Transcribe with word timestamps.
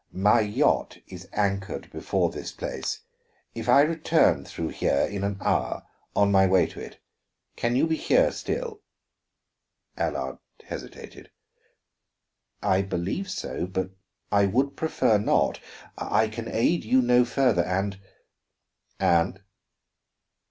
My 0.13 0.39
yacht 0.41 0.97
is 1.09 1.27
anchored 1.31 1.91
before 1.91 2.31
this 2.31 2.51
place 2.51 3.01
if 3.53 3.69
I 3.69 3.81
return 3.81 4.43
through 4.43 4.69
here 4.69 5.07
in 5.07 5.23
an 5.23 5.37
hour, 5.41 5.83
on 6.15 6.31
my 6.31 6.47
way 6.47 6.65
to 6.65 6.79
it, 6.79 6.99
can 7.55 7.75
you 7.75 7.85
be 7.85 7.97
here 7.97 8.31
still?" 8.31 8.81
Allard 9.95 10.39
hesitated. 10.63 11.29
"I 12.63 12.81
believe 12.81 13.29
so, 13.29 13.67
but 13.67 13.91
I 14.31 14.47
would 14.47 14.75
prefer 14.75 15.19
not. 15.19 15.59
I 15.99 16.29
can 16.29 16.47
aid 16.51 16.83
you 16.83 17.03
no 17.03 17.23
further; 17.23 17.61
and" 17.63 17.99
"And?" 18.99 19.39